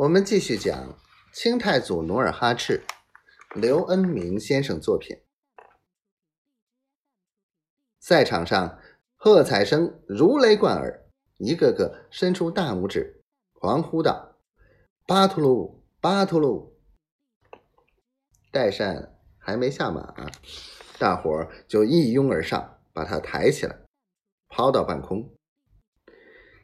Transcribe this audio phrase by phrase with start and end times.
[0.00, 0.98] 我们继续讲
[1.30, 2.82] 清太祖努尔哈赤，
[3.54, 5.18] 刘恩明先生作品。
[7.98, 8.80] 赛场上，
[9.14, 14.38] 喝彩声如雷贯耳，一个个伸出大拇指，狂呼道
[15.06, 16.80] ：“巴图鲁，巴图鲁！”
[18.50, 20.14] 代善还没下马，
[20.98, 23.78] 大伙儿就一拥而上，把他抬起来，
[24.48, 25.30] 抛到半空。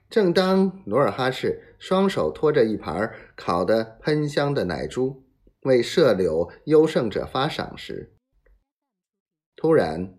[0.09, 5.25] 正当努尔哈赤双手托着一盘烤得喷香的奶猪，
[5.63, 8.15] 为射柳优胜者发赏时，
[9.57, 10.17] 突然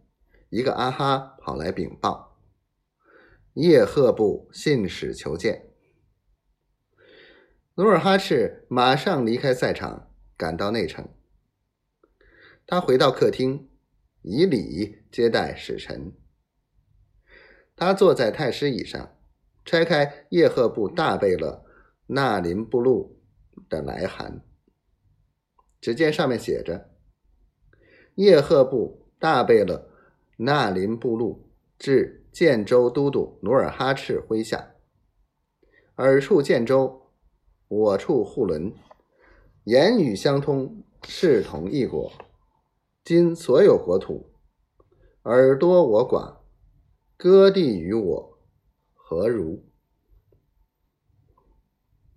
[0.50, 2.38] 一个阿哈跑来禀报：
[3.54, 5.72] 叶赫部信使求见。
[7.76, 11.08] 努尔哈赤马上离开赛场，赶到内城。
[12.66, 13.70] 他回到客厅，
[14.24, 16.12] 以礼接待使臣。
[17.76, 19.17] 他坐在太师椅上。
[19.68, 21.62] 拆开叶赫部大贝勒
[22.06, 23.20] 纳林布路
[23.68, 24.42] 的来函，
[25.82, 26.90] 只见上面写着
[28.16, 29.90] ：“叶赫部大贝勒
[30.38, 34.72] 纳林布路至建州都督努尔哈赤麾下，
[35.96, 37.12] 尔处建州，
[37.68, 38.74] 我处护伦，
[39.66, 42.10] 言语相通，视同一国。
[43.04, 44.32] 今所有国土，
[45.24, 46.38] 尔多我寡，
[47.18, 48.34] 割地于我。”
[49.10, 49.64] 何如？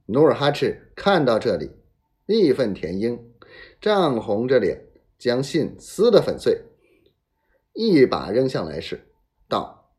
[0.06, 1.70] 努尔哈赤看到这里，
[2.26, 3.16] 义愤填膺，
[3.80, 6.64] 涨红着脸，将信撕得粉碎，
[7.74, 9.08] 一把扔向来使，
[9.48, 9.94] 道：“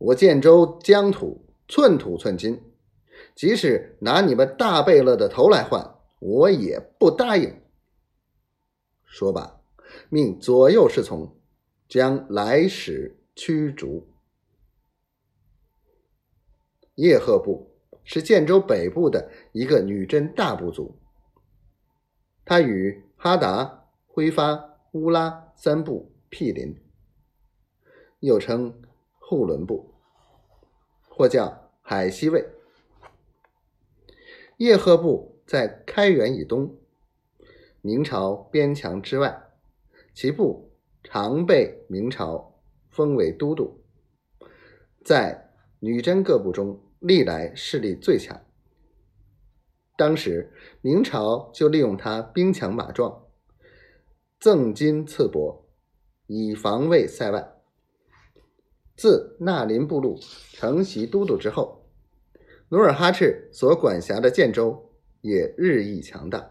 [0.00, 2.58] 我建州疆土寸土寸金，
[3.34, 7.54] 即使拿你们大贝勒的头来换，我也不答应。”
[9.04, 9.60] 说罢，
[10.08, 11.38] 命左右侍从
[11.86, 14.15] 将来使驱逐。
[16.96, 17.70] 叶赫部
[18.04, 20.98] 是建州北部的一个女真大部族，
[22.44, 26.74] 它与哈达、辉发、乌拉三部毗邻，
[28.20, 28.82] 又称
[29.18, 29.92] 护伦部，
[31.10, 32.48] 或叫海西卫。
[34.56, 36.78] 叶赫部在开元以东，
[37.82, 39.48] 明朝边墙之外，
[40.14, 40.70] 其部
[41.04, 42.58] 常被明朝
[42.88, 43.82] 封为都督，
[45.04, 46.80] 在女真各部中。
[47.06, 48.44] 历来势力最强，
[49.96, 53.28] 当时明朝就利用他兵强马壮，
[54.40, 55.62] 赠金赐帛，
[56.26, 57.52] 以防卫塞外。
[58.96, 60.18] 自纳林部落
[60.50, 61.86] 承袭都督之后，
[62.70, 64.90] 努尔哈赤所管辖的建州
[65.20, 66.50] 也日益强大，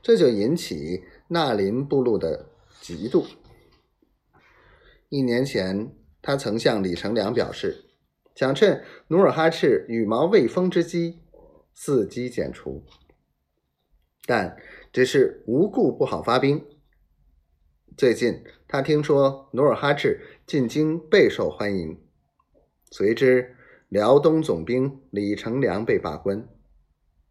[0.00, 2.48] 这就引起纳林部落的
[2.80, 3.26] 嫉妒。
[5.10, 7.84] 一年前，他曾向李成梁表示。
[8.34, 11.20] 想趁努尔哈赤羽毛未丰之机，
[11.76, 12.84] 伺机剪除，
[14.26, 14.56] 但
[14.92, 16.64] 只是无故不好发兵。
[17.96, 22.02] 最近他听说努尔哈赤进京备受欢迎，
[22.90, 23.56] 随之
[23.88, 26.48] 辽东总兵李成梁被罢官，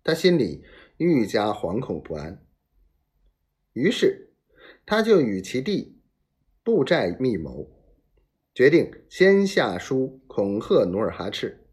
[0.05, 0.63] 他心里
[0.95, 2.45] 愈加惶恐不安。
[3.73, 4.33] 于是
[4.85, 6.01] 他就与其弟
[6.63, 7.82] 布寨密谋。
[8.53, 11.65] 决定先下书恐吓努尔哈赤，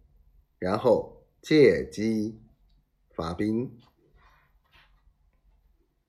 [0.58, 2.40] 然后借机
[3.10, 3.70] 发兵。